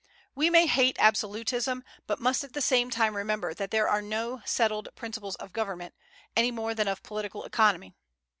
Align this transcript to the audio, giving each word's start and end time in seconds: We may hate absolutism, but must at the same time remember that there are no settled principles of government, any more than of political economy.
We 0.33 0.49
may 0.49 0.65
hate 0.65 0.95
absolutism, 0.99 1.83
but 2.07 2.19
must 2.19 2.43
at 2.43 2.53
the 2.53 2.59
same 2.61 2.89
time 2.89 3.15
remember 3.15 3.53
that 3.53 3.69
there 3.69 3.87
are 3.87 4.01
no 4.01 4.41
settled 4.45 4.87
principles 4.95 5.35
of 5.35 5.53
government, 5.53 5.93
any 6.35 6.49
more 6.49 6.73
than 6.73 6.87
of 6.87 7.03
political 7.03 7.43
economy. 7.43 7.93